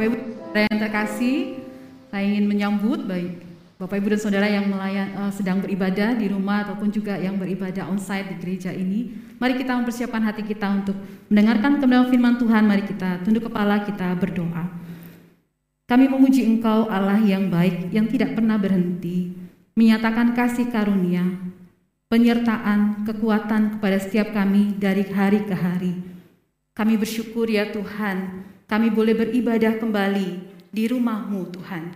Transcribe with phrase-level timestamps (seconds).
[0.00, 1.36] Bapak Ibu yang terkasih,
[2.08, 3.44] saya ingin menyambut baik
[3.76, 7.84] Bapak Ibu dan Saudara yang melayan, uh, sedang beribadah di rumah ataupun juga yang beribadah
[7.84, 9.12] onsite di gereja ini.
[9.36, 10.96] Mari kita mempersiapkan hati kita untuk
[11.28, 12.64] mendengarkan kebenaran firman Tuhan.
[12.64, 14.72] Mari kita tunduk kepala kita berdoa.
[15.84, 19.36] Kami memuji Engkau Allah yang baik, yang tidak pernah berhenti,
[19.76, 21.28] menyatakan kasih karunia,
[22.08, 25.92] penyertaan, kekuatan kepada setiap kami dari hari ke hari.
[26.72, 30.28] Kami bersyukur ya Tuhan, kami boleh beribadah kembali
[30.70, 31.90] di rumah-Mu Tuhan.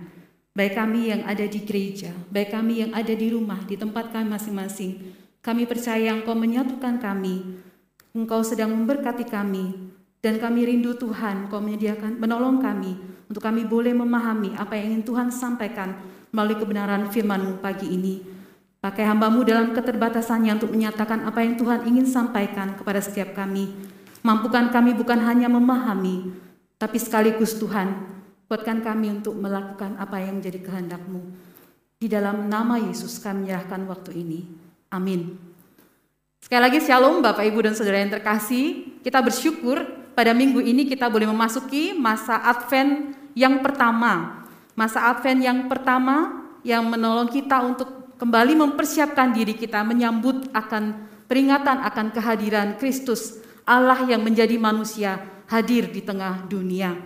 [0.58, 4.34] Baik kami yang ada di gereja, baik kami yang ada di rumah, di tempat kami
[4.34, 5.14] masing-masing.
[5.38, 7.62] Kami percaya Engkau menyatukan kami,
[8.10, 12.98] Engkau sedang memberkati kami, dan kami rindu Tuhan, Engkau menyediakan, menolong kami,
[13.30, 15.94] untuk kami boleh memahami apa yang ingin Tuhan sampaikan
[16.34, 18.18] melalui kebenaran firman-Mu pagi ini.
[18.82, 23.70] Pakai hambamu dalam keterbatasannya untuk menyatakan apa yang Tuhan ingin sampaikan kepada setiap kami.
[24.26, 26.43] Mampukan kami bukan hanya memahami,
[26.84, 27.96] tapi sekaligus Tuhan,
[28.44, 31.32] buatkan kami untuk melakukan apa yang menjadi kehendak-Mu.
[31.96, 34.44] Di dalam nama Yesus kami menyerahkan waktu ini.
[34.92, 35.32] Amin.
[36.44, 39.00] Sekali lagi shalom Bapak Ibu dan Saudara yang terkasih.
[39.00, 39.80] Kita bersyukur
[40.12, 44.44] pada minggu ini kita boleh memasuki masa Advent yang pertama.
[44.76, 51.80] Masa Advent yang pertama yang menolong kita untuk kembali mempersiapkan diri kita menyambut akan peringatan
[51.80, 56.96] akan kehadiran Kristus, Allah yang menjadi manusia hadir di tengah dunia.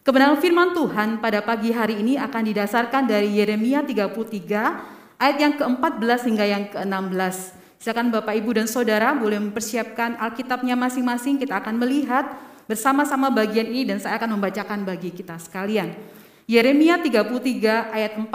[0.00, 6.20] Kebenaran firman Tuhan pada pagi hari ini akan didasarkan dari Yeremia 33 ayat yang ke-14
[6.32, 7.36] hingga yang ke-16.
[7.80, 11.40] Silakan Bapak Ibu dan Saudara boleh mempersiapkan Alkitabnya masing-masing.
[11.40, 12.28] Kita akan melihat
[12.68, 15.96] bersama-sama bagian ini dan saya akan membacakan bagi kita sekalian.
[16.44, 18.26] Yeremia 33 ayat 14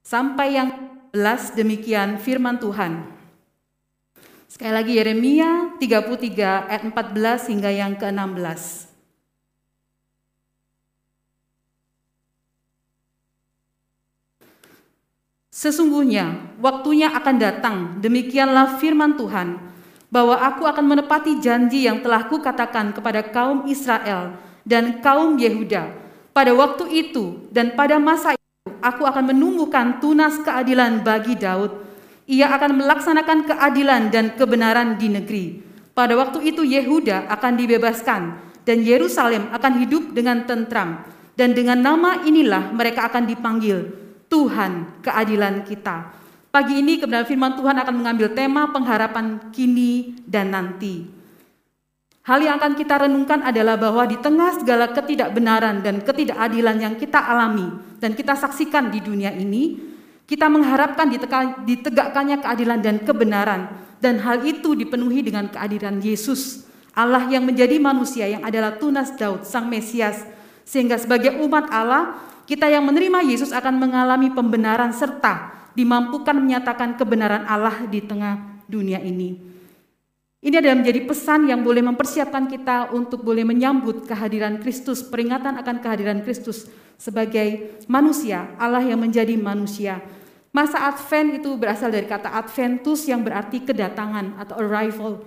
[0.00, 0.68] sampai yang
[1.12, 3.19] 11 demikian firman Tuhan.
[4.50, 8.90] Sekali lagi Yeremia 33 ayat 14 hingga yang ke-16.
[15.54, 19.54] Sesungguhnya waktunya akan datang, demikianlah firman Tuhan,
[20.10, 24.34] bahwa aku akan menepati janji yang telah kukatakan kepada kaum Israel
[24.66, 25.94] dan kaum Yehuda.
[26.34, 31.89] Pada waktu itu dan pada masa itu, aku akan menumbuhkan tunas keadilan bagi Daud,
[32.30, 35.46] ia akan melaksanakan keadilan dan kebenaran di negeri.
[35.90, 38.22] Pada waktu itu Yehuda akan dibebaskan
[38.62, 41.02] dan Yerusalem akan hidup dengan tentram.
[41.34, 43.90] Dan dengan nama inilah mereka akan dipanggil
[44.30, 46.14] Tuhan keadilan kita.
[46.54, 51.06] Pagi ini kebenaran firman Tuhan akan mengambil tema pengharapan kini dan nanti.
[52.30, 57.18] Hal yang akan kita renungkan adalah bahwa di tengah segala ketidakbenaran dan ketidakadilan yang kita
[57.18, 57.66] alami
[57.98, 59.89] dan kita saksikan di dunia ini,
[60.30, 61.10] kita mengharapkan
[61.66, 63.66] ditegakkannya keadilan dan kebenaran
[63.98, 69.42] dan hal itu dipenuhi dengan kehadiran Yesus, Allah yang menjadi manusia yang adalah tunas Daud,
[69.42, 70.22] Sang Mesias.
[70.62, 72.14] Sehingga sebagai umat Allah,
[72.46, 79.02] kita yang menerima Yesus akan mengalami pembenaran serta dimampukan menyatakan kebenaran Allah di tengah dunia
[79.02, 79.50] ini.
[80.40, 85.82] Ini adalah menjadi pesan yang boleh mempersiapkan kita untuk boleh menyambut kehadiran Kristus, peringatan akan
[85.84, 90.00] kehadiran Kristus sebagai manusia, Allah yang menjadi manusia.
[90.50, 95.22] Masa Advent itu berasal dari kata Adventus yang berarti kedatangan atau arrival.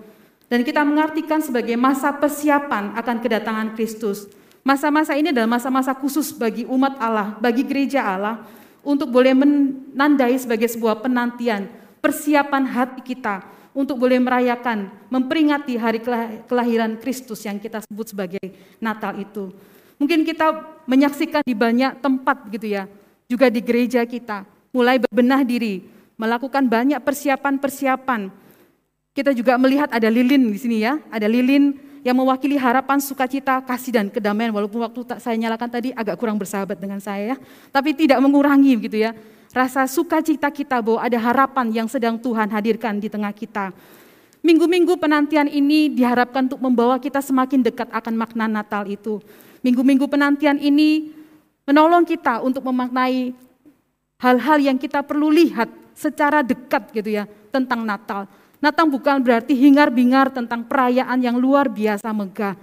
[0.52, 4.28] Dan kita mengartikan sebagai masa persiapan akan kedatangan Kristus.
[4.68, 8.44] Masa-masa ini adalah masa-masa khusus bagi umat Allah, bagi gereja Allah,
[8.84, 11.72] untuk boleh menandai sebagai sebuah penantian,
[12.04, 16.04] persiapan hati kita untuk boleh merayakan, memperingati hari
[16.46, 18.44] kelahiran Kristus yang kita sebut sebagai
[18.84, 19.56] Natal itu.
[19.96, 20.52] Mungkin kita
[20.84, 22.92] menyaksikan di banyak tempat gitu ya,
[23.32, 25.86] juga di gereja kita mulai berbenah diri,
[26.18, 28.34] melakukan banyak persiapan-persiapan.
[29.14, 33.94] Kita juga melihat ada lilin di sini ya, ada lilin yang mewakili harapan, sukacita, kasih
[33.94, 34.50] dan kedamaian.
[34.50, 37.38] Walaupun waktu saya nyalakan tadi agak kurang bersahabat dengan saya ya,
[37.70, 39.14] tapi tidak mengurangi gitu ya.
[39.54, 43.70] Rasa sukacita kita bahwa ada harapan yang sedang Tuhan hadirkan di tengah kita.
[44.42, 49.22] Minggu-minggu penantian ini diharapkan untuk membawa kita semakin dekat akan makna Natal itu.
[49.62, 51.14] Minggu-minggu penantian ini
[51.64, 53.32] menolong kita untuk memaknai
[54.24, 58.26] hal-hal yang kita perlu lihat secara dekat gitu ya tentang Natal.
[58.64, 62.56] Natal bukan berarti hingar-bingar tentang perayaan yang luar biasa megah.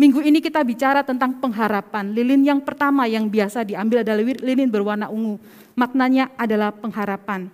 [0.00, 2.12] Minggu ini kita bicara tentang pengharapan.
[2.12, 5.36] Lilin yang pertama yang biasa diambil adalah lilin berwarna ungu.
[5.76, 7.48] Maknanya adalah pengharapan.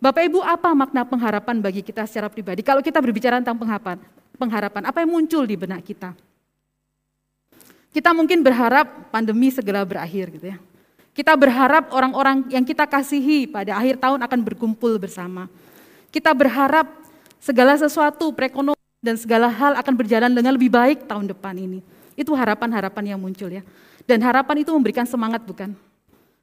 [0.00, 2.64] Bapak Ibu, apa makna pengharapan bagi kita secara pribadi?
[2.64, 4.00] Kalau kita berbicara tentang pengharapan,
[4.36, 6.12] pengharapan apa yang muncul di benak kita?
[7.88, 10.56] Kita mungkin berharap pandemi segera berakhir gitu ya.
[11.18, 15.50] Kita berharap orang-orang yang kita kasihi pada akhir tahun akan berkumpul bersama.
[16.14, 16.86] Kita berharap
[17.42, 21.82] segala sesuatu, perekonomian dan segala hal akan berjalan dengan lebih baik tahun depan ini.
[22.14, 23.66] Itu harapan-harapan yang muncul ya.
[24.06, 25.74] Dan harapan itu memberikan semangat bukan?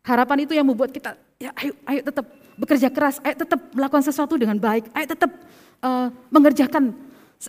[0.04, 2.28] Harapan itu yang membuat kita, ya ayo, ayo tetap
[2.60, 5.31] bekerja keras, ayo tetap melakukan sesuatu dengan baik, ayo tetap
[5.80, 6.92] uh, mengerjakan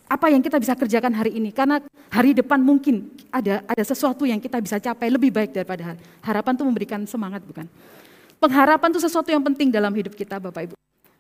[0.07, 1.51] apa yang kita bisa kerjakan hari ini.
[1.55, 1.81] Karena
[2.13, 6.01] hari depan mungkin ada ada sesuatu yang kita bisa capai lebih baik daripada hari.
[6.23, 7.67] Harapan itu memberikan semangat bukan?
[8.37, 10.75] Pengharapan itu sesuatu yang penting dalam hidup kita Bapak Ibu.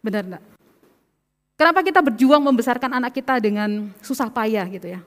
[0.04, 0.44] Benar enggak?
[1.56, 5.00] Kenapa kita berjuang membesarkan anak kita dengan susah payah gitu ya?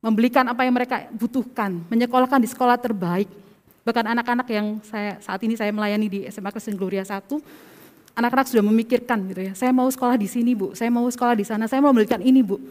[0.00, 3.28] Membelikan apa yang mereka butuhkan, menyekolahkan di sekolah terbaik,
[3.84, 7.20] Bahkan anak-anak yang saya saat ini saya melayani di SMA Kristen Gloria 1,
[8.14, 11.42] anak-anak sudah memikirkan gitu ya, saya mau sekolah di sini bu, saya mau sekolah di
[11.42, 12.62] sana, saya mau memberikan ini bu.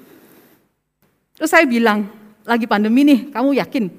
[1.35, 2.07] Terus saya bilang,
[2.47, 3.91] lagi pandemi nih, kamu yakin?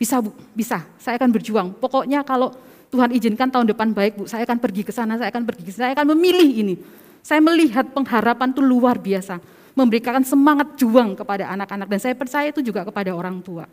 [0.00, 1.68] Bisa bu, bisa, saya akan berjuang.
[1.76, 2.56] Pokoknya kalau
[2.88, 5.72] Tuhan izinkan tahun depan baik bu, saya akan pergi ke sana, saya akan pergi ke
[5.76, 6.74] sana, saya akan memilih ini.
[7.20, 9.36] Saya melihat pengharapan itu luar biasa,
[9.76, 13.68] memberikan semangat juang kepada anak-anak dan saya percaya itu juga kepada orang tua.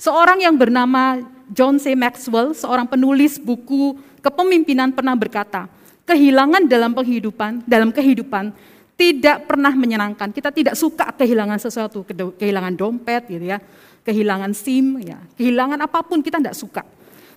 [0.00, 1.22] Seorang yang bernama
[1.52, 1.92] John C.
[1.94, 3.94] Maxwell, seorang penulis buku
[4.24, 5.68] kepemimpinan pernah berkata,
[6.04, 8.52] kehilangan dalam kehidupan, dalam kehidupan
[8.94, 10.30] tidak pernah menyenangkan.
[10.30, 12.06] Kita tidak suka kehilangan sesuatu,
[12.38, 13.58] kehilangan dompet gitu ya,
[14.06, 16.82] kehilangan SIM ya, kehilangan apa pun kita tidak suka.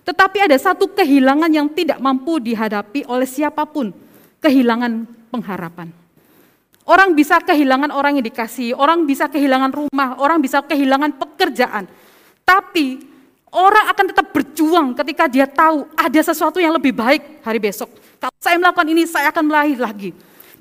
[0.06, 3.92] Tetapi ada satu kehilangan yang tidak mampu dihadapi oleh siapa pun,
[4.40, 5.92] kehilangan pengharapan.
[6.88, 11.84] Orang bisa kehilangan orang yang dikasih, orang bisa kehilangan rumah, orang bisa kehilangan pekerjaan.
[12.48, 13.04] Tapi
[13.52, 17.88] orang akan tetap berjuang ketika dia tahu ada sesuatu yang lebih baik hari besok.
[18.18, 20.10] Kalau saya melakukan ini, saya akan melahir lagi.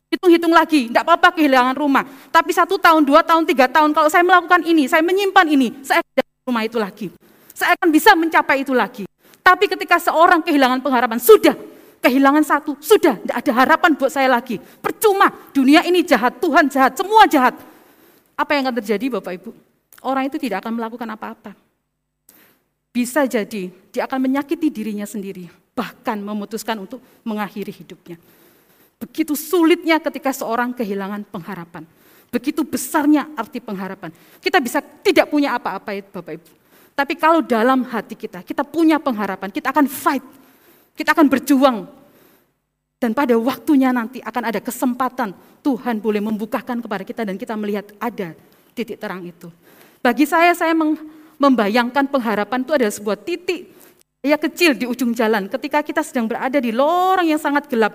[0.07, 2.07] Hitung-hitung lagi, tidak apa-apa kehilangan rumah.
[2.31, 5.99] Tapi satu tahun, dua tahun, tiga tahun, kalau saya melakukan ini, saya menyimpan ini, saya
[5.99, 7.07] akan rumah itu lagi.
[7.51, 9.03] Saya akan bisa mencapai itu lagi.
[9.43, 11.57] Tapi ketika seorang kehilangan pengharapan, sudah,
[11.99, 14.61] kehilangan satu, sudah, tidak ada harapan buat saya lagi.
[14.79, 17.57] Percuma, dunia ini jahat, Tuhan jahat, semua jahat.
[18.37, 19.51] Apa yang akan terjadi Bapak Ibu?
[20.05, 21.66] Orang itu tidak akan melakukan apa-apa.
[22.97, 25.45] Bisa jadi dia akan menyakiti dirinya sendiri,
[25.77, 28.17] bahkan memutuskan untuk mengakhiri hidupnya.
[28.97, 31.85] Begitu sulitnya ketika seorang kehilangan pengharapan.
[32.33, 34.09] Begitu besarnya arti pengharapan.
[34.41, 36.49] Kita bisa tidak punya apa-apa itu Bapak Ibu.
[36.97, 40.25] Tapi kalau dalam hati kita, kita punya pengharapan, kita akan fight.
[40.97, 41.85] Kita akan berjuang.
[42.97, 47.93] Dan pada waktunya nanti akan ada kesempatan Tuhan boleh membukakan kepada kita dan kita melihat
[48.01, 48.33] ada
[48.73, 49.53] titik terang itu.
[50.01, 50.97] Bagi saya, saya meng,
[51.37, 53.73] membayangkan pengharapan itu adalah sebuah titik
[54.25, 57.93] ya kecil di ujung jalan ketika kita sedang berada di lorong yang sangat gelap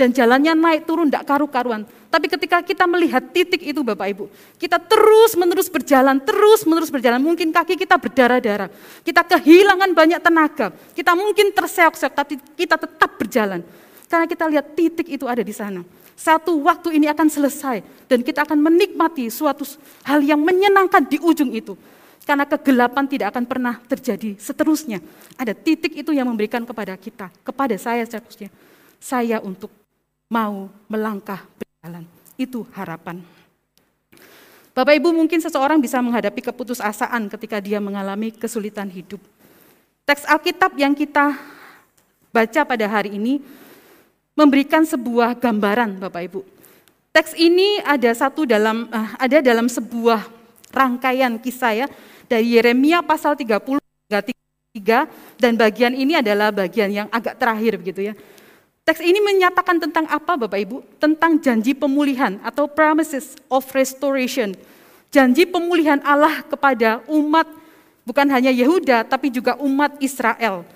[0.00, 1.84] dan jalannya naik turun tidak karu-karuan.
[2.08, 7.20] Tapi ketika kita melihat titik itu Bapak Ibu, kita terus menerus berjalan, terus menerus berjalan.
[7.20, 8.72] Mungkin kaki kita berdarah-darah,
[9.04, 13.60] kita kehilangan banyak tenaga, kita mungkin terseok-seok, tapi kita tetap berjalan.
[14.08, 15.84] Karena kita lihat titik itu ada di sana.
[16.16, 19.68] Satu waktu ini akan selesai dan kita akan menikmati suatu
[20.08, 21.76] hal yang menyenangkan di ujung itu.
[22.24, 25.00] Karena kegelapan tidak akan pernah terjadi seterusnya.
[25.40, 28.52] Ada titik itu yang memberikan kepada kita, kepada saya seterusnya.
[29.00, 29.72] Saya untuk
[30.28, 32.04] mau melangkah berjalan.
[32.36, 33.24] Itu harapan.
[34.70, 39.18] Bapak Ibu mungkin seseorang bisa menghadapi keputusasaan ketika dia mengalami kesulitan hidup.
[40.06, 41.34] Teks Alkitab yang kita
[42.30, 43.42] baca pada hari ini
[44.38, 46.40] memberikan sebuah gambaran Bapak Ibu.
[47.10, 50.39] Teks ini ada satu dalam eh, ada dalam sebuah
[50.70, 51.86] rangkaian kisah ya
[52.30, 54.20] dari Yeremia pasal 30 hingga
[54.70, 58.14] 3 dan bagian ini adalah bagian yang agak terakhir begitu ya.
[58.86, 60.82] Teks ini menyatakan tentang apa Bapak Ibu?
[60.98, 64.56] Tentang janji pemulihan atau promises of restoration.
[65.10, 67.46] Janji pemulihan Allah kepada umat
[68.06, 70.66] bukan hanya Yehuda tapi juga umat Israel.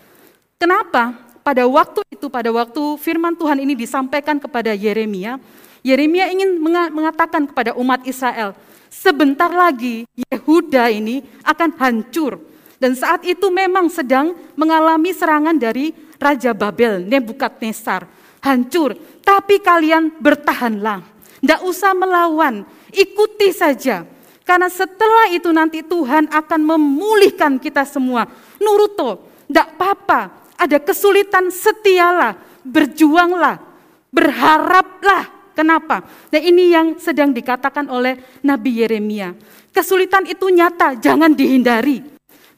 [0.58, 1.14] Kenapa?
[1.44, 5.36] Pada waktu itu, pada waktu firman Tuhan ini disampaikan kepada Yeremia,
[5.84, 6.56] Yeremia ingin
[6.88, 8.56] mengatakan kepada umat Israel,
[8.94, 12.38] sebentar lagi Yehuda ini akan hancur.
[12.78, 18.06] Dan saat itu memang sedang mengalami serangan dari Raja Babel, Nebukadnezar.
[18.44, 18.92] Hancur,
[19.24, 21.00] tapi kalian bertahanlah.
[21.40, 24.04] Tidak usah melawan, ikuti saja.
[24.44, 28.28] Karena setelah itu nanti Tuhan akan memulihkan kita semua.
[28.60, 30.20] Nuruto, tidak apa-apa.
[30.60, 32.36] Ada kesulitan, setialah,
[32.68, 33.64] berjuanglah,
[34.12, 36.02] berharaplah Kenapa?
[36.04, 39.32] Nah ini yang sedang dikatakan oleh Nabi Yeremia.
[39.70, 42.02] Kesulitan itu nyata, jangan dihindari.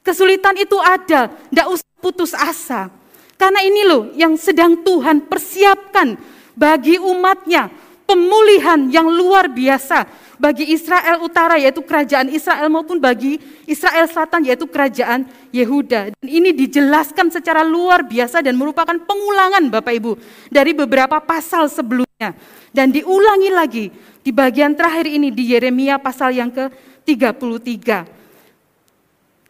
[0.00, 2.88] Kesulitan itu ada, tidak usah putus asa.
[3.36, 6.16] Karena ini loh yang sedang Tuhan persiapkan
[6.56, 7.68] bagi umatnya.
[8.06, 10.06] Pemulihan yang luar biasa
[10.38, 16.14] bagi Israel Utara yaitu kerajaan Israel maupun bagi Israel Selatan yaitu kerajaan Yehuda.
[16.14, 20.12] Dan ini dijelaskan secara luar biasa dan merupakan pengulangan Bapak Ibu
[20.54, 22.30] dari beberapa pasal sebelumnya.
[22.70, 23.86] Dan diulangi lagi
[24.22, 28.06] di bagian terakhir ini di Yeremia pasal yang ke-33.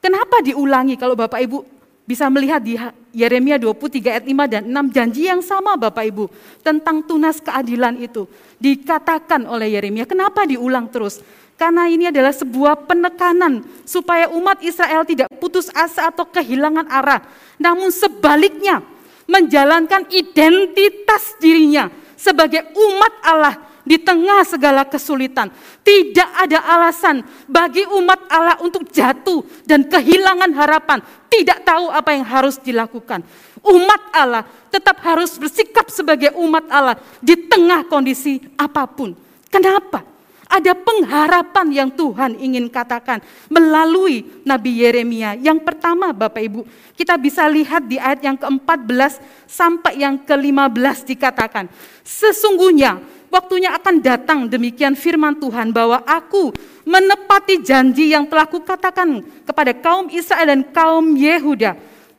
[0.01, 1.59] Kenapa diulangi kalau Bapak Ibu
[2.07, 2.79] bisa melihat di
[3.17, 6.29] Yeremia 23 ayat 5 dan 6 janji yang sama Bapak Ibu
[6.61, 8.29] tentang tunas keadilan itu
[8.61, 10.05] dikatakan oleh Yeremia.
[10.05, 11.25] Kenapa diulang terus?
[11.57, 17.25] Karena ini adalah sebuah penekanan supaya umat Israel tidak putus asa atau kehilangan arah.
[17.57, 18.85] Namun sebaliknya
[19.25, 21.89] menjalankan identitas dirinya
[22.21, 23.57] sebagai umat Allah
[23.87, 25.49] di tengah segala kesulitan.
[25.87, 30.99] Tidak ada alasan bagi umat Allah untuk jatuh dan kehilangan harapan,
[31.31, 33.23] tidak tahu apa yang harus dilakukan.
[33.63, 34.43] Umat Allah
[34.75, 39.15] tetap harus bersikap sebagai umat Allah di tengah kondisi apa pun.
[39.47, 40.03] Kenapa?
[40.47, 43.19] Ada pengharapan yang Tuhan ingin katakan
[43.51, 45.35] melalui Nabi Yeremia.
[45.35, 46.63] Yang pertama Bapak Ibu,
[46.95, 49.19] kita bisa lihat di ayat yang ke-14
[49.51, 51.67] sampai yang ke-15 dikatakan.
[52.07, 56.51] Sesungguhnya waktunya akan datang demikian firman Tuhan bahwa aku
[56.87, 61.75] menepati janji yang telah kukatakan kepada kaum Israel dan kaum Yehuda.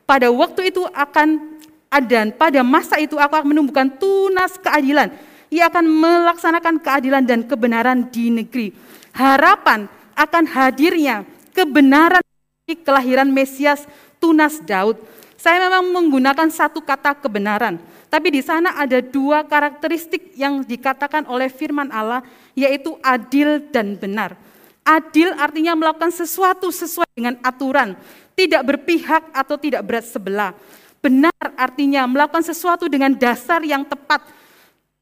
[0.08, 1.58] Pada waktu itu akan
[2.04, 5.08] dan pada masa itu aku akan menumbuhkan tunas keadilan.
[5.48, 8.76] Ia akan melaksanakan keadilan dan kebenaran di negeri.
[9.16, 11.24] Harapan akan hadirnya
[11.56, 12.20] kebenaran
[12.68, 13.88] di kelahiran Mesias
[14.20, 15.00] tunas Daud.
[15.40, 21.52] Saya memang menggunakan satu kata kebenaran, tapi di sana ada dua karakteristik yang dikatakan oleh
[21.52, 22.24] firman Allah,
[22.56, 24.32] yaitu adil dan benar.
[24.80, 27.92] Adil artinya melakukan sesuatu sesuai dengan aturan,
[28.32, 30.56] tidak berpihak atau tidak berat sebelah.
[31.04, 34.24] Benar artinya melakukan sesuatu dengan dasar yang tepat,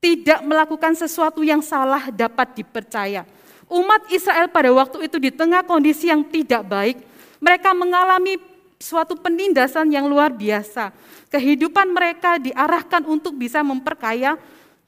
[0.02, 3.22] tidak melakukan sesuatu yang salah dapat dipercaya.
[3.70, 6.98] Umat Israel pada waktu itu di tengah kondisi yang tidak baik,
[7.38, 10.92] mereka mengalami suatu penindasan yang luar biasa
[11.32, 14.36] kehidupan mereka diarahkan untuk bisa memperkaya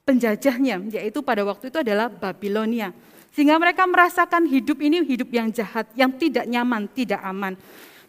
[0.07, 2.89] penjajahnya, yaitu pada waktu itu adalah Babilonia.
[3.29, 7.53] Sehingga mereka merasakan hidup ini hidup yang jahat, yang tidak nyaman, tidak aman.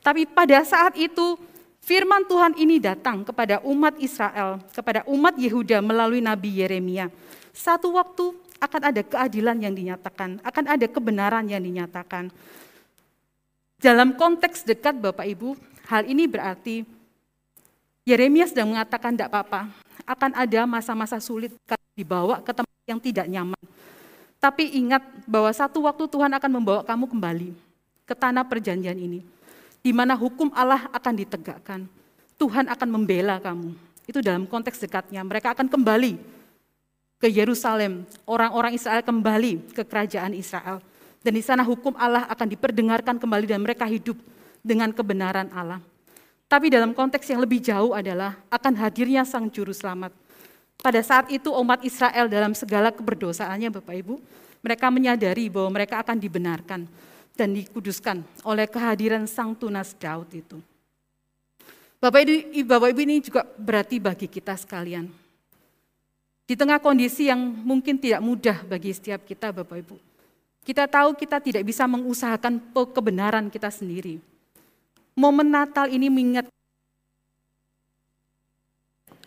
[0.01, 1.37] Tapi pada saat itu
[1.85, 7.13] firman Tuhan ini datang kepada umat Israel, kepada umat Yehuda melalui Nabi Yeremia.
[7.53, 12.33] Satu waktu akan ada keadilan yang dinyatakan, akan ada kebenaran yang dinyatakan.
[13.81, 15.57] Dalam konteks dekat Bapak Ibu,
[15.91, 16.87] hal ini berarti
[18.07, 19.69] Yeremia sedang mengatakan tidak apa-apa,
[20.07, 21.53] akan ada masa-masa sulit
[21.99, 23.63] dibawa ke tempat yang tidak nyaman.
[24.41, 27.53] Tapi ingat bahwa satu waktu Tuhan akan membawa kamu kembali
[28.09, 29.21] ke tanah perjanjian ini,
[29.85, 31.85] di mana hukum Allah akan ditegakkan.
[32.41, 33.77] Tuhan akan membela kamu.
[34.09, 35.21] Itu dalam konteks dekatnya.
[35.21, 36.17] Mereka akan kembali
[37.21, 38.09] ke Yerusalem.
[38.25, 40.81] Orang-orang Israel kembali ke kerajaan Israel.
[41.21, 44.17] Dan di sana hukum Allah akan diperdengarkan kembali dan mereka hidup
[44.61, 45.81] dengan kebenaran Allah.
[46.51, 50.11] Tapi dalam konteks yang lebih jauh adalah akan hadirnya Sang Juru Selamat.
[50.83, 54.19] Pada saat itu umat Israel dalam segala keberdosaannya Bapak Ibu,
[54.59, 56.91] mereka menyadari bahwa mereka akan dibenarkan
[57.39, 60.59] dan dikuduskan oleh kehadiran Sang Tunas Daud itu.
[62.03, 65.07] Bapak Ibu, Bapak Ibu ini juga berarti bagi kita sekalian.
[66.51, 69.97] Di tengah kondisi yang mungkin tidak mudah bagi setiap kita Bapak Ibu.
[70.67, 72.59] Kita tahu kita tidak bisa mengusahakan
[72.91, 74.19] kebenaran kita sendiri
[75.21, 76.49] momen Natal ini mengingat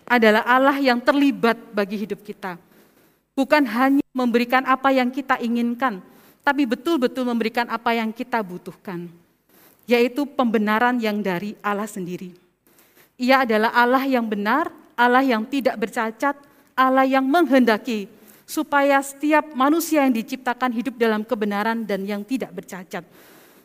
[0.09, 2.57] adalah Allah yang terlibat bagi hidup kita.
[3.38, 6.01] Bukan hanya memberikan apa yang kita inginkan,
[6.41, 9.09] tapi betul-betul memberikan apa yang kita butuhkan,
[9.89, 12.33] yaitu pembenaran yang dari Allah sendiri.
[13.17, 16.38] Ia adalah Allah yang benar, Allah yang tidak bercacat,
[16.77, 18.05] Allah yang menghendaki
[18.45, 23.01] supaya setiap manusia yang diciptakan hidup dalam kebenaran dan yang tidak bercacat.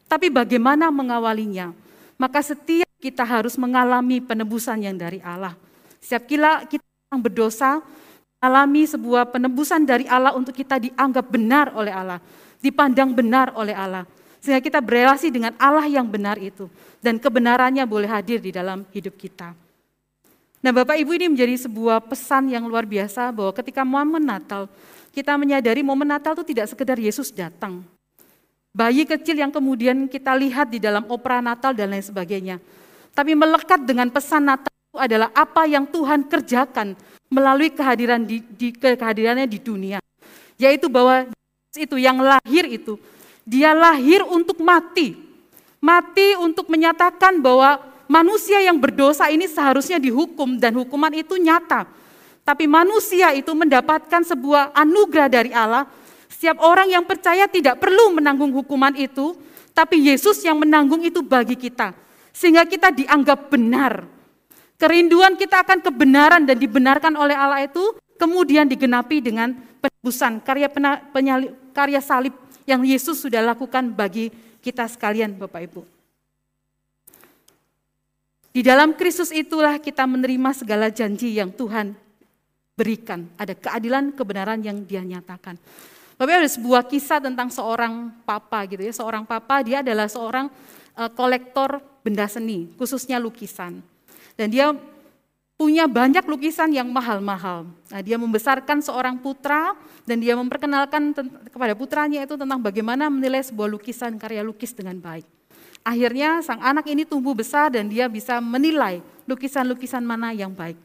[0.09, 1.88] Tapi bagaimana mengawalinya?
[2.19, 5.55] Maka setiap kita harus mengalami penebusan yang dari Allah.
[6.03, 6.67] Setiap kita,
[7.09, 7.81] yang berdosa,
[8.43, 12.19] alami sebuah penebusan dari Allah untuk kita dianggap benar oleh Allah,
[12.59, 14.05] dipandang benar oleh Allah.
[14.43, 16.71] Sehingga kita berelasi dengan Allah yang benar itu.
[16.99, 19.55] Dan kebenarannya boleh hadir di dalam hidup kita.
[20.59, 24.67] Nah Bapak Ibu ini menjadi sebuah pesan yang luar biasa bahwa ketika momen Natal,
[25.15, 27.87] kita menyadari momen Natal itu tidak sekedar Yesus datang,
[28.73, 32.57] bayi kecil yang kemudian kita lihat di dalam opera Natal dan lain sebagainya.
[33.13, 36.95] Tapi melekat dengan pesan Natal itu adalah apa yang Tuhan kerjakan
[37.29, 39.99] melalui kehadiran di, di kehadirannya di dunia.
[40.59, 41.29] Yaitu bahwa
[41.77, 42.99] itu yang lahir itu,
[43.47, 45.15] dia lahir untuk mati.
[45.79, 47.79] Mati untuk menyatakan bahwa
[48.11, 51.87] manusia yang berdosa ini seharusnya dihukum dan hukuman itu nyata.
[52.43, 55.85] Tapi manusia itu mendapatkan sebuah anugerah dari Allah
[56.29, 59.35] setiap orang yang percaya tidak perlu menanggung hukuman itu,
[59.73, 61.97] tapi Yesus yang menanggung itu bagi kita.
[62.31, 64.07] Sehingga kita dianggap benar.
[64.79, 67.83] Kerinduan kita akan kebenaran dan dibenarkan oleh Allah itu
[68.15, 70.71] kemudian digenapi dengan penebusan karya
[71.11, 74.31] penyalip, karya salib yang Yesus sudah lakukan bagi
[74.63, 75.83] kita sekalian Bapak Ibu.
[78.55, 81.95] Di dalam Kristus itulah kita menerima segala janji yang Tuhan
[82.75, 83.31] berikan.
[83.39, 85.59] Ada keadilan, kebenaran yang dia nyatakan.
[86.19, 88.91] Bapak ada sebuah kisah tentang seorang papa gitu ya.
[88.91, 90.51] Seorang papa dia adalah seorang
[90.99, 93.79] uh, kolektor benda seni, khususnya lukisan.
[94.35, 94.75] Dan dia
[95.55, 97.71] punya banyak lukisan yang mahal-mahal.
[97.71, 101.15] Nah, dia membesarkan seorang putra dan dia memperkenalkan
[101.55, 105.27] kepada putranya itu tentang bagaimana menilai sebuah lukisan karya lukis dengan baik.
[105.87, 108.99] Akhirnya sang anak ini tumbuh besar dan dia bisa menilai
[109.31, 110.79] lukisan-lukisan mana yang baik.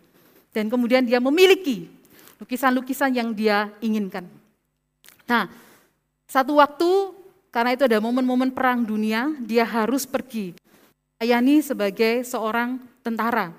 [0.53, 1.89] Dan kemudian dia memiliki
[2.37, 4.42] lukisan-lukisan yang dia inginkan.
[5.27, 5.47] Nah,
[6.27, 6.89] satu waktu
[7.53, 10.57] karena itu ada momen-momen perang dunia, dia harus pergi.
[11.21, 13.53] Ayani sebagai seorang tentara.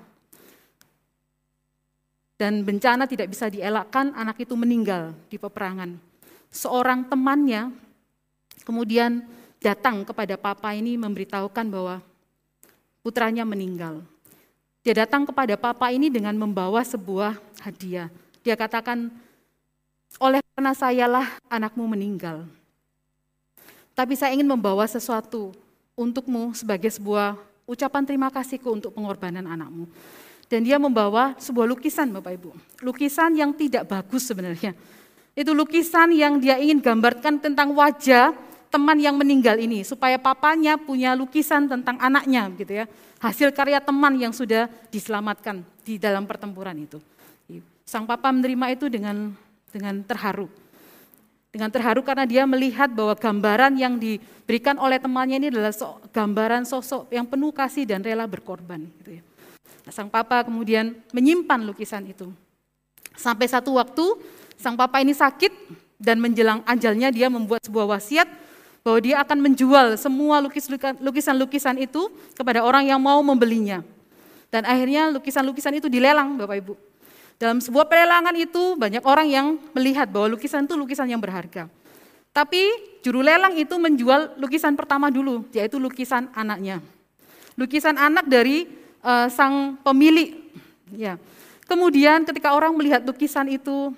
[2.35, 5.95] Dan bencana tidak bisa dielakkan, anak itu meninggal di peperangan.
[6.51, 7.71] Seorang temannya
[8.67, 9.23] kemudian
[9.63, 12.03] datang kepada papa ini memberitahukan bahwa
[12.99, 14.03] putranya meninggal.
[14.83, 18.11] Dia datang kepada papa ini dengan membawa sebuah hadiah.
[18.43, 19.09] Dia katakan,
[20.19, 22.47] oleh karena sayalah anakmu meninggal.
[23.95, 25.55] Tapi saya ingin membawa sesuatu
[25.95, 29.87] untukmu sebagai sebuah ucapan terima kasihku untuk pengorbanan anakmu.
[30.45, 32.49] Dan dia membawa sebuah lukisan Bapak Ibu.
[32.85, 34.77] Lukisan yang tidak bagus sebenarnya.
[35.33, 38.35] Itu lukisan yang dia ingin gambarkan tentang wajah
[38.69, 39.81] teman yang meninggal ini.
[39.81, 42.85] Supaya papanya punya lukisan tentang anaknya gitu ya.
[43.17, 47.01] Hasil karya teman yang sudah diselamatkan di dalam pertempuran itu.
[47.85, 49.33] Sang papa menerima itu dengan
[49.75, 50.47] dengan terharu
[51.55, 56.67] dengan terharu karena dia melihat bahwa gambaran yang diberikan oleh temannya ini adalah so, gambaran
[56.67, 58.83] sosok yang penuh kasih dan rela berkorban.
[58.99, 59.21] Gitu ya.
[59.87, 62.27] Nah, sang papa kemudian menyimpan lukisan itu.
[63.15, 64.03] Sampai satu waktu
[64.59, 65.55] sang papa ini sakit
[65.95, 68.27] dan menjelang ajalnya dia membuat sebuah wasiat
[68.83, 70.43] bahwa dia akan menjual semua
[70.99, 73.79] lukisan-lukisan itu kepada orang yang mau membelinya.
[74.51, 76.73] Dan akhirnya lukisan-lukisan itu dilelang Bapak Ibu.
[77.35, 81.67] Dalam sebuah pelelangan itu banyak orang yang melihat bahwa lukisan itu lukisan yang berharga.
[82.31, 82.67] Tapi
[83.03, 86.79] juru lelang itu menjual lukisan pertama dulu, yaitu lukisan anaknya.
[87.55, 88.67] Lukisan anak dari
[89.03, 90.35] uh, sang pemilik.
[90.95, 91.15] Ya.
[91.67, 93.91] Kemudian ketika orang melihat lukisan itu,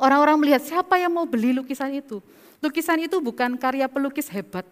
[0.00, 2.20] orang-orang melihat siapa yang mau beli lukisan itu.
[2.64, 4.64] Lukisan itu bukan karya pelukis hebat.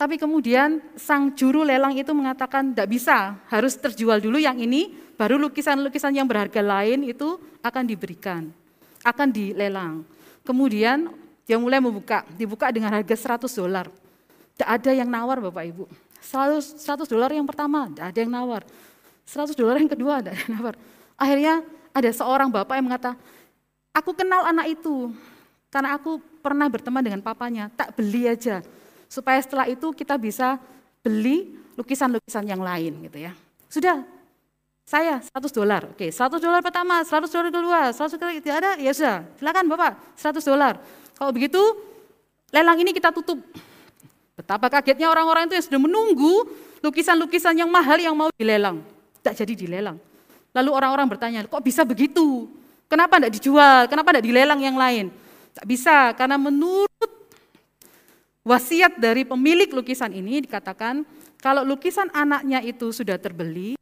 [0.00, 5.36] Tapi kemudian sang juru lelang itu mengatakan tidak bisa, harus terjual dulu yang ini, baru
[5.36, 8.48] lukisan-lukisan yang berharga lain itu akan diberikan,
[9.04, 10.00] akan dilelang.
[10.40, 11.12] Kemudian
[11.44, 13.92] dia mulai membuka, dibuka dengan harga 100 dolar.
[14.56, 15.84] Tidak ada yang nawar Bapak Ibu.
[16.24, 18.62] 100, 100 dolar yang pertama, tidak ada yang nawar.
[19.28, 20.74] 100 dolar yang kedua, tidak ada yang nawar.
[21.20, 21.54] Akhirnya
[21.92, 23.20] ada seorang bapak yang mengatakan,
[23.92, 25.12] aku kenal anak itu,
[25.68, 28.64] karena aku pernah berteman dengan papanya, tak beli aja.
[29.10, 30.62] Supaya setelah itu kita bisa
[31.02, 33.34] beli lukisan-lukisan yang lain gitu ya.
[33.66, 34.06] Sudah,
[34.86, 35.82] saya 100 dolar.
[35.90, 39.18] Oke, 100 dolar pertama, 100 dolar kedua, 100 dolar tidak ada, ya sudah.
[39.34, 40.74] Silakan Bapak, 100 dolar.
[41.18, 41.58] Kalau begitu,
[42.54, 43.42] lelang ini kita tutup.
[44.38, 46.34] Betapa kagetnya orang-orang itu yang sudah menunggu
[46.80, 48.80] lukisan-lukisan yang mahal yang mau dilelang.
[49.20, 49.98] Tidak jadi dilelang.
[50.56, 52.48] Lalu orang-orang bertanya, kok bisa begitu?
[52.90, 53.86] Kenapa tidak dijual?
[53.86, 55.12] Kenapa tidak dilelang yang lain?
[55.54, 57.10] Tidak bisa, karena menurut
[58.44, 61.04] wasiat dari pemilik lukisan ini dikatakan,
[61.40, 63.80] kalau lukisan anaknya itu sudah terbeli,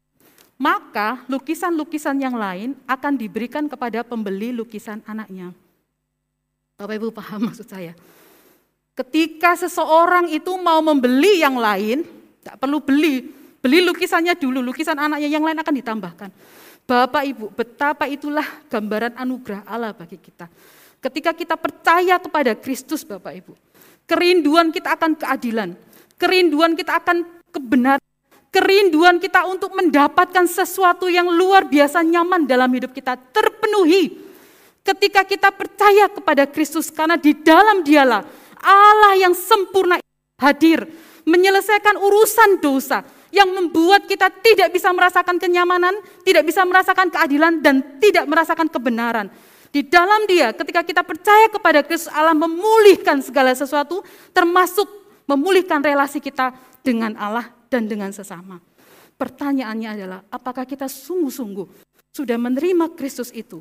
[0.58, 5.54] maka lukisan-lukisan yang lain akan diberikan kepada pembeli lukisan anaknya.
[6.78, 7.94] Bapak Ibu paham maksud saya?
[8.94, 12.02] Ketika seseorang itu mau membeli yang lain,
[12.42, 13.30] tidak perlu beli,
[13.62, 16.30] beli lukisannya dulu, lukisan anaknya yang lain akan ditambahkan.
[16.82, 20.50] Bapak Ibu, betapa itulah gambaran anugerah Allah bagi kita.
[20.98, 23.54] Ketika kita percaya kepada Kristus Bapak Ibu,
[24.08, 25.76] kerinduan kita akan keadilan,
[26.16, 28.08] kerinduan kita akan kebenaran,
[28.48, 34.24] kerinduan kita untuk mendapatkan sesuatu yang luar biasa nyaman dalam hidup kita terpenuhi.
[34.80, 38.24] Ketika kita percaya kepada Kristus karena di dalam dialah
[38.64, 40.00] Allah yang sempurna
[40.40, 40.88] hadir
[41.28, 45.92] menyelesaikan urusan dosa yang membuat kita tidak bisa merasakan kenyamanan,
[46.24, 49.28] tidak bisa merasakan keadilan dan tidak merasakan kebenaran.
[49.68, 54.00] Di dalam dia ketika kita percaya kepada Kristus Allah memulihkan segala sesuatu
[54.32, 54.88] termasuk
[55.28, 58.56] memulihkan relasi kita dengan Allah dan dengan sesama.
[59.18, 61.66] Pertanyaannya adalah, apakah kita sungguh-sungguh
[62.14, 63.60] sudah menerima Kristus itu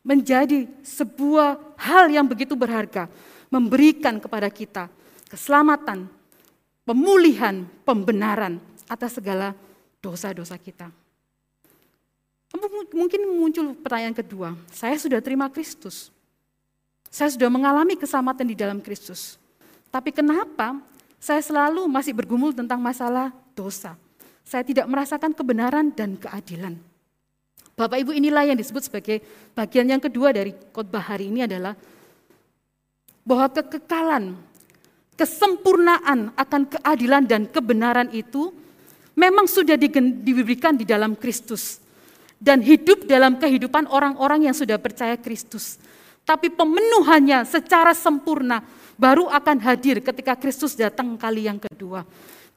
[0.00, 3.06] menjadi sebuah hal yang begitu berharga,
[3.52, 4.88] memberikan kepada kita
[5.28, 6.08] keselamatan,
[6.84, 9.56] pemulihan, pembenaran atas segala
[10.02, 11.01] dosa-dosa kita.
[12.92, 16.12] Mungkin muncul pertanyaan kedua, saya sudah terima Kristus.
[17.08, 19.40] Saya sudah mengalami keselamatan di dalam Kristus.
[19.88, 20.80] Tapi kenapa
[21.16, 23.96] saya selalu masih bergumul tentang masalah dosa.
[24.44, 26.76] Saya tidak merasakan kebenaran dan keadilan.
[27.72, 29.24] Bapak Ibu inilah yang disebut sebagai
[29.56, 31.72] bagian yang kedua dari khotbah hari ini adalah
[33.24, 34.36] bahwa kekekalan,
[35.16, 38.52] kesempurnaan akan keadilan dan kebenaran itu
[39.16, 41.80] memang sudah diberikan di dalam Kristus
[42.42, 45.78] dan hidup dalam kehidupan orang-orang yang sudah percaya Kristus.
[46.26, 48.66] Tapi pemenuhannya secara sempurna
[48.98, 52.02] baru akan hadir ketika Kristus datang kali yang kedua.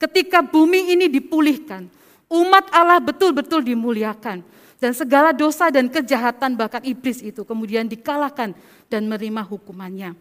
[0.02, 1.86] Ketika bumi ini dipulihkan,
[2.30, 4.41] umat Allah betul-betul dimuliakan
[4.82, 8.58] dan segala dosa dan kejahatan bahkan iblis itu kemudian dikalahkan
[8.89, 10.17] dan menerima hukumannya.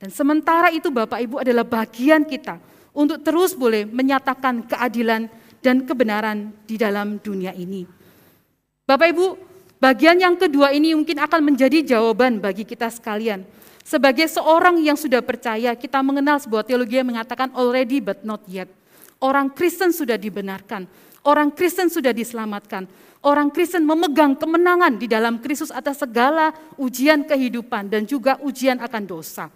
[0.00, 2.58] Dan sementara itu Bapak Ibu adalah bagian kita
[2.92, 5.30] untuk terus boleh menyatakan keadilan
[5.64, 8.03] dan kebenaran di dalam dunia ini.
[8.84, 9.40] Bapak Ibu,
[9.80, 13.40] bagian yang kedua ini mungkin akan menjadi jawaban bagi kita sekalian.
[13.80, 18.68] Sebagai seorang yang sudah percaya, kita mengenal sebuah teologi yang mengatakan already but not yet.
[19.24, 20.84] Orang Kristen sudah dibenarkan,
[21.24, 22.84] orang Kristen sudah diselamatkan,
[23.24, 29.02] orang Kristen memegang kemenangan di dalam Kristus atas segala ujian kehidupan dan juga ujian akan
[29.08, 29.48] dosa.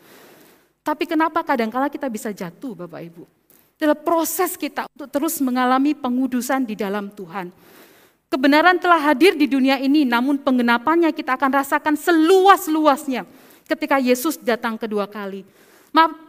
[0.80, 3.28] Tapi kenapa kadangkala kita bisa jatuh Bapak Ibu?
[3.76, 7.52] Adalah proses kita untuk terus mengalami pengudusan di dalam Tuhan.
[8.28, 13.24] Kebenaran telah hadir di dunia ini, namun penggenapannya kita akan rasakan seluas-luasnya
[13.64, 15.48] ketika Yesus datang kedua kali.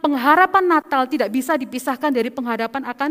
[0.00, 3.10] pengharapan Natal tidak bisa dipisahkan dari pengharapan akan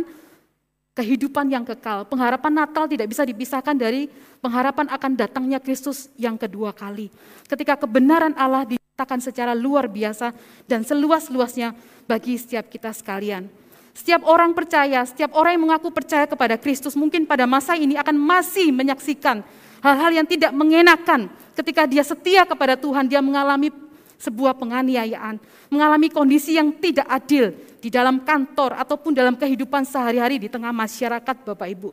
[0.97, 2.03] kehidupan yang kekal.
[2.09, 4.09] Pengharapan Natal tidak bisa dipisahkan dari
[4.41, 7.13] pengharapan akan datangnya Kristus yang kedua kali.
[7.45, 10.33] Ketika kebenaran Allah dinyatakan secara luar biasa
[10.65, 11.77] dan seluas-luasnya
[12.09, 13.47] bagi setiap kita sekalian.
[13.93, 18.15] Setiap orang percaya, setiap orang yang mengaku percaya kepada Kristus mungkin pada masa ini akan
[18.15, 19.43] masih menyaksikan
[19.83, 23.71] hal-hal yang tidak mengenakan ketika dia setia kepada Tuhan, dia mengalami
[24.19, 25.39] sebuah penganiayaan,
[25.71, 31.35] mengalami kondisi yang tidak adil di dalam kantor ataupun dalam kehidupan sehari-hari di tengah masyarakat
[31.47, 31.89] Bapak Ibu.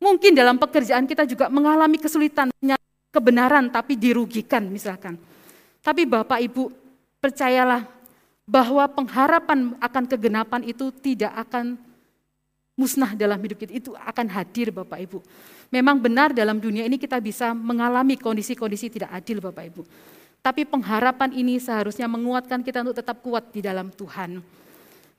[0.00, 2.48] Mungkin dalam pekerjaan kita juga mengalami kesulitan
[3.12, 5.20] kebenaran tapi dirugikan misalkan.
[5.84, 6.72] Tapi Bapak Ibu
[7.20, 7.84] percayalah
[8.50, 11.78] bahwa pengharapan akan kegenapan itu tidak akan
[12.74, 15.22] musnah dalam hidup kita, itu akan hadir Bapak Ibu.
[15.70, 19.82] Memang benar dalam dunia ini kita bisa mengalami kondisi-kondisi tidak adil Bapak Ibu.
[20.42, 24.42] Tapi pengharapan ini seharusnya menguatkan kita untuk tetap kuat di dalam Tuhan.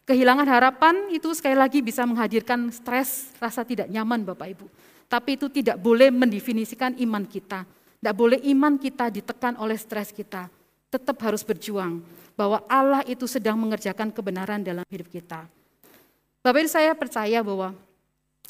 [0.03, 4.67] Kehilangan harapan itu sekali lagi bisa menghadirkan stres, rasa tidak nyaman Bapak Ibu.
[5.07, 7.63] Tapi itu tidak boleh mendefinisikan iman kita.
[8.01, 10.51] Tidak boleh iman kita ditekan oleh stres kita.
[10.91, 12.04] Tetap harus berjuang
[12.36, 15.47] bahwa Allah itu sedang mengerjakan kebenaran dalam hidup kita.
[16.43, 17.71] Bapak Ibu saya percaya bahwa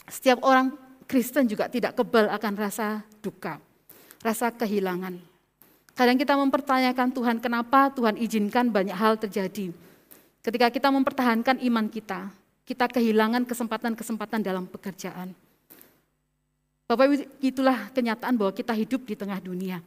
[0.10, 0.73] setiap orang
[1.06, 3.60] Kristen juga tidak kebal akan rasa duka,
[4.23, 5.19] rasa kehilangan.
[5.91, 9.75] Kadang kita mempertanyakan Tuhan, kenapa Tuhan izinkan banyak hal terjadi.
[10.41, 12.32] Ketika kita mempertahankan iman kita,
[12.63, 15.36] kita kehilangan kesempatan-kesempatan dalam pekerjaan.
[16.88, 19.84] Bapak Ibu, itulah kenyataan bahwa kita hidup di tengah dunia.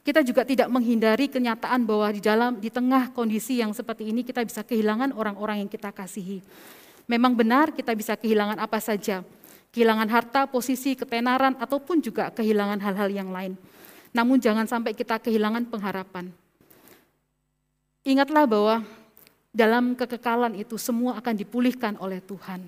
[0.00, 4.40] Kita juga tidak menghindari kenyataan bahwa di dalam di tengah kondisi yang seperti ini kita
[4.40, 6.40] bisa kehilangan orang-orang yang kita kasihi.
[7.04, 9.20] Memang benar kita bisa kehilangan apa saja.
[9.70, 13.54] Kehilangan harta, posisi, ketenaran ataupun juga kehilangan hal-hal yang lain.
[14.10, 16.32] Namun jangan sampai kita kehilangan pengharapan.
[18.02, 18.82] Ingatlah bahwa
[19.52, 22.64] dalam kekekalan itu semua akan dipulihkan oleh Tuhan.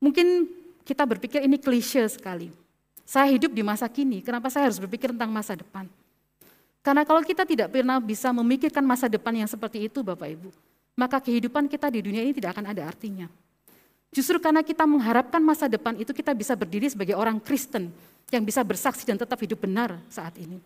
[0.00, 0.48] Mungkin
[0.82, 2.50] kita berpikir ini klise sekali.
[3.04, 5.84] Saya hidup di masa kini, kenapa saya harus berpikir tentang masa depan?
[6.84, 10.52] Karena kalau kita tidak pernah bisa memikirkan masa depan yang seperti itu Bapak Ibu,
[10.92, 13.24] maka kehidupan kita di dunia ini tidak akan ada artinya.
[14.12, 17.88] Justru karena kita mengharapkan masa depan itu kita bisa berdiri sebagai orang Kristen
[18.28, 20.60] yang bisa bersaksi dan tetap hidup benar saat ini.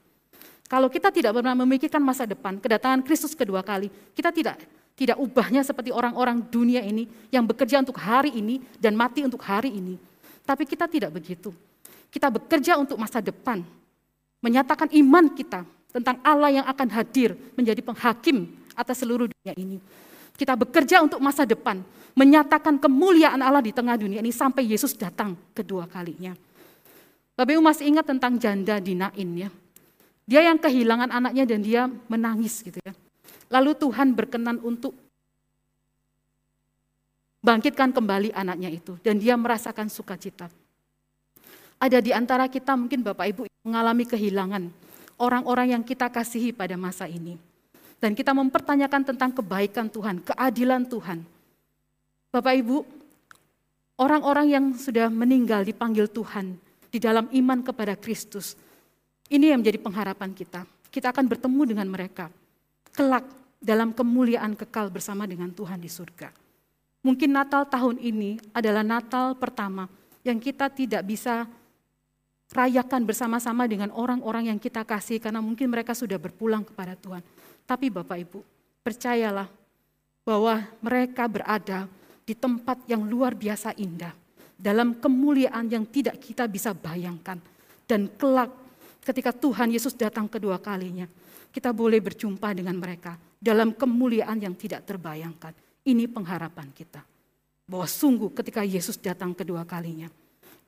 [0.67, 4.59] Kalau kita tidak pernah memikirkan masa depan, kedatangan Kristus kedua kali, kita tidak
[4.99, 9.71] tidak ubahnya seperti orang-orang dunia ini yang bekerja untuk hari ini dan mati untuk hari
[9.71, 9.95] ini.
[10.43, 11.55] Tapi kita tidak begitu.
[12.11, 13.63] Kita bekerja untuk masa depan,
[14.43, 19.81] menyatakan iman kita tentang Allah yang akan hadir menjadi penghakim atas seluruh dunia ini.
[20.39, 21.83] Kita bekerja untuk masa depan,
[22.15, 26.37] menyatakan kemuliaan Allah di tengah dunia ini sampai Yesus datang kedua kalinya.
[27.35, 29.51] Bapak Ibu masih ingat tentang janda di Nain ya.
[30.29, 32.93] Dia yang kehilangan anaknya dan dia menangis gitu ya.
[33.49, 34.93] Lalu Tuhan berkenan untuk
[37.41, 40.53] bangkitkan kembali anaknya itu dan dia merasakan sukacita.
[41.79, 44.88] Ada di antara kita mungkin Bapak Ibu mengalami kehilangan
[45.19, 47.37] orang-orang yang kita kasihi pada masa ini.
[47.99, 51.27] Dan kita mempertanyakan tentang kebaikan Tuhan, keadilan Tuhan.
[52.31, 52.87] Bapak Ibu,
[53.99, 56.55] orang-orang yang sudah meninggal dipanggil Tuhan,
[56.89, 58.57] di dalam iman kepada Kristus.
[59.29, 60.65] Ini yang menjadi pengharapan kita.
[60.89, 62.33] Kita akan bertemu dengan mereka.
[62.97, 63.29] Kelak
[63.61, 66.33] dalam kemuliaan kekal bersama dengan Tuhan di surga.
[67.05, 69.87] Mungkin Natal tahun ini adalah Natal pertama
[70.25, 71.47] yang kita tidak bisa
[72.53, 77.21] rayakan bersama-sama dengan orang-orang yang kita kasih karena mungkin mereka sudah berpulang kepada Tuhan.
[77.69, 78.41] Tapi Bapak Ibu,
[78.81, 79.49] percayalah
[80.25, 81.85] bahwa mereka berada
[82.25, 84.13] di tempat yang luar biasa indah,
[84.57, 87.41] dalam kemuliaan yang tidak kita bisa bayangkan.
[87.89, 88.53] Dan kelak
[89.01, 91.09] ketika Tuhan Yesus datang kedua kalinya,
[91.49, 95.57] kita boleh berjumpa dengan mereka dalam kemuliaan yang tidak terbayangkan.
[95.89, 97.01] Ini pengharapan kita.
[97.69, 100.09] Bahwa sungguh ketika Yesus datang kedua kalinya,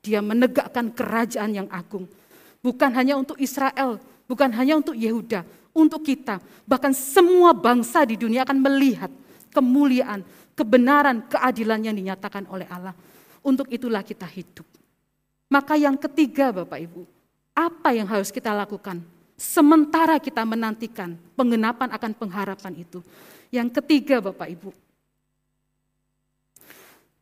[0.01, 2.09] dia menegakkan kerajaan yang agung.
[2.61, 6.41] Bukan hanya untuk Israel, bukan hanya untuk Yehuda, untuk kita.
[6.69, 9.13] Bahkan semua bangsa di dunia akan melihat
[9.53, 10.25] kemuliaan,
[10.57, 12.93] kebenaran, keadilan yang dinyatakan oleh Allah.
[13.41, 14.69] Untuk itulah kita hidup.
[15.49, 17.03] Maka yang ketiga Bapak Ibu,
[17.57, 19.01] apa yang harus kita lakukan?
[19.41, 23.01] Sementara kita menantikan pengenapan akan pengharapan itu.
[23.49, 24.71] Yang ketiga Bapak Ibu,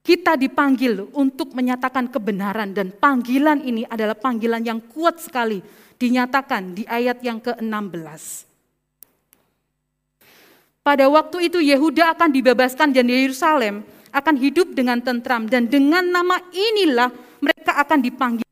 [0.09, 5.61] kita dipanggil untuk menyatakan kebenaran dan panggilan ini adalah panggilan yang kuat sekali
[6.01, 8.49] dinyatakan di ayat yang ke-16.
[10.81, 16.41] Pada waktu itu Yehuda akan dibebaskan dan Yerusalem akan hidup dengan tentram dan dengan nama
[16.57, 17.13] inilah
[17.45, 18.49] mereka akan dipanggil.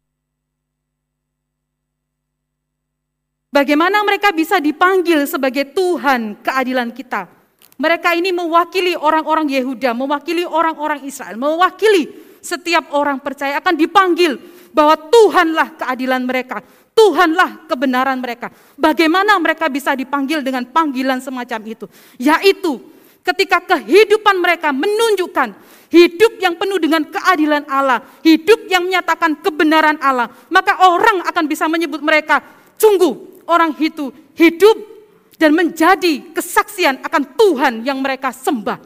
[3.48, 7.45] Bagaimana mereka bisa dipanggil sebagai Tuhan keadilan kita?
[7.76, 12.08] Mereka ini mewakili orang-orang Yehuda, mewakili orang-orang Israel, mewakili
[12.40, 14.40] setiap orang percaya akan dipanggil
[14.72, 16.64] bahwa Tuhanlah keadilan mereka,
[16.96, 18.48] Tuhanlah kebenaran mereka.
[18.80, 21.84] Bagaimana mereka bisa dipanggil dengan panggilan semacam itu?
[22.16, 22.80] Yaitu
[23.20, 25.52] ketika kehidupan mereka menunjukkan
[25.92, 31.68] hidup yang penuh dengan keadilan Allah, hidup yang menyatakan kebenaran Allah, maka orang akan bisa
[31.68, 32.40] menyebut mereka,
[32.80, 34.95] sungguh orang itu hidup
[35.36, 38.80] dan menjadi kesaksian akan Tuhan yang mereka sembah.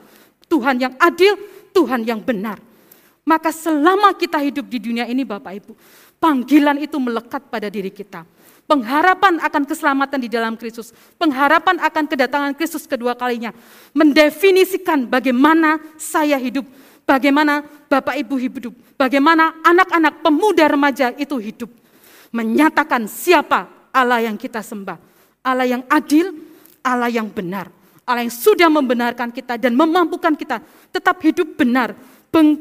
[0.50, 1.38] Tuhan yang adil,
[1.70, 2.58] Tuhan yang benar.
[3.22, 5.72] Maka selama kita hidup di dunia ini Bapak Ibu,
[6.18, 8.26] panggilan itu melekat pada diri kita.
[8.66, 13.50] Pengharapan akan keselamatan di dalam Kristus, pengharapan akan kedatangan Kristus kedua kalinya,
[13.94, 16.66] mendefinisikan bagaimana saya hidup,
[17.02, 21.70] bagaimana Bapak Ibu hidup, bagaimana anak-anak pemuda remaja itu hidup.
[22.30, 25.09] Menyatakan siapa Allah yang kita sembah
[25.40, 26.32] Allah yang adil,
[26.84, 27.72] Allah yang benar.
[28.04, 30.58] Allah yang sudah membenarkan kita dan memampukan kita
[30.90, 31.94] tetap hidup benar,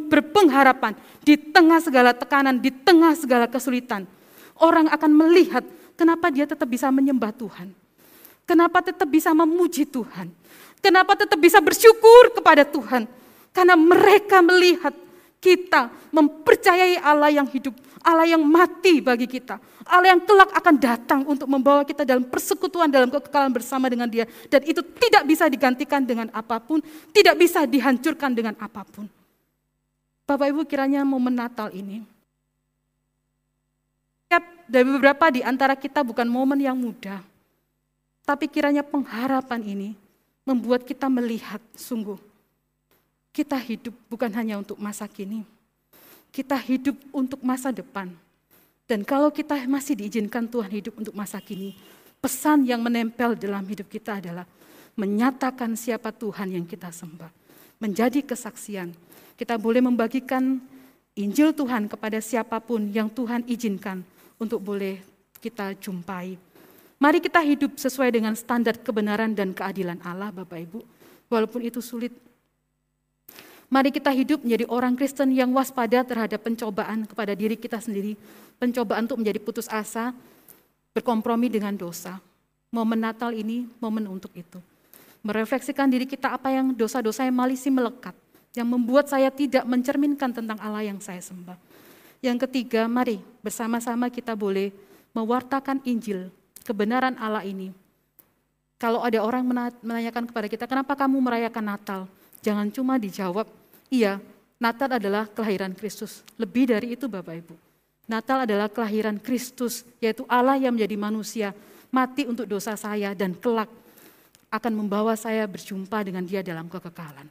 [0.07, 0.93] berpengharapan
[1.25, 4.05] di tengah segala tekanan, di tengah segala kesulitan.
[4.59, 5.65] Orang akan melihat
[5.97, 7.73] kenapa dia tetap bisa menyembah Tuhan.
[8.45, 10.29] Kenapa tetap bisa memuji Tuhan.
[10.81, 13.05] Kenapa tetap bisa bersyukur kepada Tuhan.
[13.53, 14.93] Karena mereka melihat
[15.39, 17.71] kita mempercayai Allah yang hidup,
[18.03, 19.55] Allah yang mati bagi kita,
[19.87, 24.27] Allah yang kelak akan datang untuk membawa kita dalam persekutuan, dalam kekekalan bersama dengan dia.
[24.51, 26.83] Dan itu tidak bisa digantikan dengan apa pun,
[27.15, 29.07] tidak bisa dihancurkan dengan apa pun.
[30.27, 32.05] Bapak Ibu kiranya momen Natal ini,
[34.69, 37.25] dari beberapa di antara kita bukan momen yang mudah,
[38.27, 39.89] tapi kiranya pengharapan ini
[40.45, 42.28] membuat kita melihat sungguh
[43.31, 45.45] kita hidup bukan hanya untuk masa kini,
[46.33, 48.11] kita hidup untuk masa depan
[48.89, 51.77] dan kalau kita masih diizinkan Tuhan hidup untuk masa kini,
[52.17, 54.49] pesan yang menempel dalam hidup kita adalah
[54.97, 57.29] menyatakan siapa Tuhan yang kita sembah.
[57.77, 58.89] Menjadi kesaksian.
[59.37, 60.57] Kita boleh membagikan
[61.13, 64.01] Injil Tuhan kepada siapa pun yang Tuhan izinkan
[64.41, 65.05] untuk boleh
[65.37, 66.33] kita jumpai.
[66.97, 70.81] Mari kita hidup sesuai dengan standar kebenaran dan keadilan Allah Bapak Ibu.
[71.29, 72.11] Walaupun itu sulit,
[73.69, 78.17] Mari kita hidup menjadi orang Kristen yang waspada terhadap pencobaan kepada diri kita sendiri.
[78.57, 80.09] Pencobaan untuk menjadi putus asa,
[80.89, 82.17] berkompromi dengan dosa.
[82.73, 84.57] Momen Natal ini momen untuk itu.
[85.21, 88.17] Merefleksikan diri kita apa yang dosa-dosa yang malisi melekat.
[88.57, 91.57] Yang membuat saya tidak mencerminkan tentang Allah yang saya sembah.
[92.25, 94.73] Yang ketiga, mari bersama-sama kita boleh
[95.13, 96.33] mewartakan Injil,
[96.65, 97.69] kebenaran Allah ini.
[98.81, 99.45] Kalau ada orang
[99.85, 102.01] menanyakan kepada kita, kenapa kamu merayakan Natal?
[102.39, 103.58] Jangan cuma dijawab,
[103.89, 104.21] iya,
[104.59, 106.21] Natal adalah kelahiran Kristus.
[106.35, 107.55] Lebih dari itu Bapak Ibu.
[108.09, 111.47] Natal adalah kelahiran Kristus, yaitu Allah yang menjadi manusia,
[111.93, 113.69] mati untuk dosa saya dan kelak
[114.49, 117.29] akan membawa saya berjumpa dengan dia dalam kekekalan.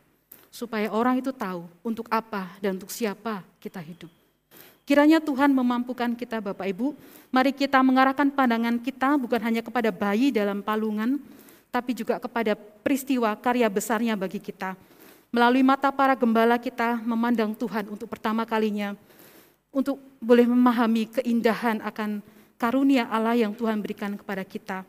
[0.49, 4.09] Supaya orang itu tahu untuk apa dan untuk siapa kita hidup.
[4.89, 6.97] Kiranya Tuhan memampukan kita Bapak Ibu,
[7.29, 11.21] mari kita mengarahkan pandangan kita bukan hanya kepada bayi dalam palungan,
[11.69, 14.73] tapi juga kepada peristiwa karya besarnya bagi kita
[15.29, 18.97] Melalui mata para gembala kita memandang Tuhan untuk pertama kalinya,
[19.69, 22.25] untuk boleh memahami keindahan akan
[22.57, 24.89] karunia Allah yang Tuhan berikan kepada kita.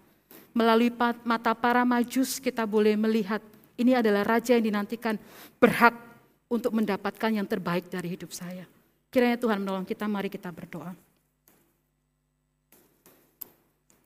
[0.55, 0.89] Melalui
[1.27, 3.43] mata para majus kita boleh melihat
[3.75, 5.19] ini adalah raja yang dinantikan
[5.59, 5.93] berhak
[6.49, 8.65] untuk mendapatkan yang terbaik dari hidup saya.
[9.13, 10.95] Kiranya Tuhan menolong kita, mari kita berdoa.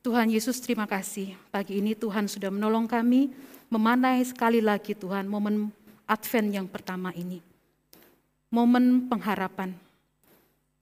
[0.04, 1.40] Tuhan Yesus terima kasih.
[1.48, 3.32] Pagi ini Tuhan sudah menolong kami
[3.72, 5.72] memanai sekali lagi Tuhan momen
[6.14, 7.42] Advent yang pertama ini.
[8.54, 9.74] Momen pengharapan.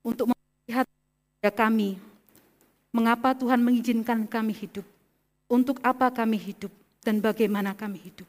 [0.04, 0.84] Untuk melihat
[1.56, 1.96] kami,
[2.91, 4.84] mengapa Tuhan mengizinkan kami hidup,
[5.48, 8.28] untuk apa kami hidup, dan bagaimana kami hidup.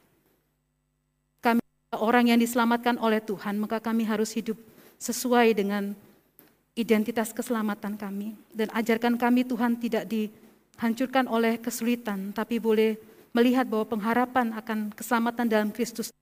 [1.43, 1.59] Kami
[1.99, 4.55] orang yang diselamatkan oleh Tuhan, maka kami harus hidup
[4.95, 5.91] sesuai dengan
[6.79, 8.39] identitas keselamatan kami.
[8.55, 10.31] Dan ajarkan kami Tuhan tidak di
[10.79, 12.95] hancurkan oleh kesulitan, tapi boleh
[13.35, 16.13] melihat bahwa pengharapan akan keselamatan dalam Kristus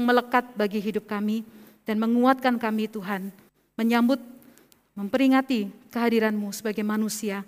[0.00, 1.44] yang melekat bagi hidup kami
[1.84, 3.28] dan menguatkan kami Tuhan,
[3.76, 4.16] menyambut,
[4.96, 7.44] memperingati kehadiranmu sebagai manusia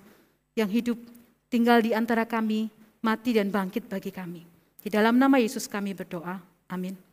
[0.53, 1.01] yang hidup
[1.49, 2.69] tinggal di antara kami,
[3.01, 4.45] mati dan bangkit bagi kami.
[4.85, 6.37] Di dalam nama Yesus kami berdoa.
[6.69, 7.12] Amin.